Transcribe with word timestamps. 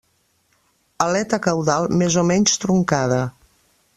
Aleta 1.05 1.39
caudal 1.49 1.87
més 2.01 2.19
o 2.23 2.25
menys 2.33 2.57
truncada. 2.65 3.23